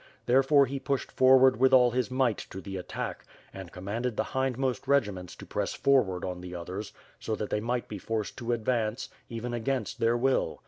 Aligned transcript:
Therefore 0.25 0.65
he 0.65 0.79
pushed 0.79 1.11
forward 1.11 1.57
with 1.57 1.73
all 1.73 1.91
his 1.91 2.09
might 2.09 2.39
to 2.49 2.59
the 2.59 2.75
attack, 2.75 3.23
and 3.53 3.71
com 3.71 3.85
manded 3.85 4.15
the 4.15 4.23
hindmost 4.23 4.87
regiments 4.87 5.35
to 5.35 5.45
press 5.45 5.75
forward 5.75 6.25
on 6.25 6.41
the 6.41 6.55
others 6.55 6.91
so 7.19 7.35
that 7.35 7.51
they 7.51 7.59
might 7.61 7.87
be 7.87 7.99
forced 7.99 8.35
to 8.37 8.51
advance, 8.51 9.09
even 9.29 9.53
against 9.53 9.99
their 9.99 10.17
will. 10.17 10.59